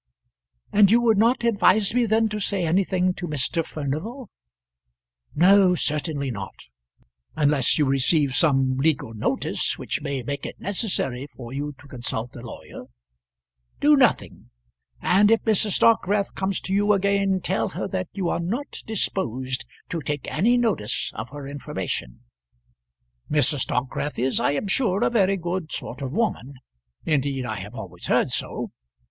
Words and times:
"And 0.73 0.89
you 0.89 0.99
would 1.01 1.19
not 1.19 1.43
advise 1.43 1.93
me 1.93 2.07
then 2.07 2.27
to 2.29 2.39
say 2.39 2.65
anything 2.65 3.13
to 3.13 3.27
Mr. 3.27 3.63
Furnival?" 3.63 4.31
"No; 5.35 5.75
certainly 5.75 6.31
not 6.31 6.55
unless 7.35 7.77
you 7.77 7.85
receive 7.85 8.33
some 8.33 8.77
legal 8.77 9.13
notice 9.13 9.77
which 9.77 10.01
may 10.01 10.23
make 10.23 10.43
it 10.47 10.59
necessary 10.59 11.27
for 11.27 11.53
you 11.53 11.75
to 11.77 11.87
consult 11.87 12.35
a 12.35 12.39
lawyer. 12.41 12.85
Do 13.79 13.95
nothing; 13.95 14.49
and 14.99 15.29
if 15.29 15.43
Mrs. 15.43 15.77
Dockwrath 15.77 16.33
comes 16.33 16.59
to 16.61 16.73
you 16.73 16.93
again, 16.93 17.39
tell 17.39 17.69
her 17.69 17.87
that 17.89 18.09
you 18.13 18.27
are 18.27 18.39
not 18.39 18.81
disposed 18.87 19.65
to 19.89 19.99
take 20.01 20.27
any 20.27 20.57
notice 20.57 21.11
of 21.13 21.29
her 21.29 21.47
information. 21.47 22.21
Mrs. 23.29 23.67
Dockwrath 23.67 24.17
is, 24.17 24.39
I 24.39 24.53
am 24.53 24.67
sure, 24.67 25.03
a 25.03 25.11
very 25.11 25.37
good 25.37 25.71
sort 25.71 26.01
of 26.01 26.15
woman. 26.15 26.55
Indeed 27.05 27.45
I 27.45 27.57
have 27.59 27.75
always 27.75 28.07
heard 28.07 28.31
so. 28.31 28.71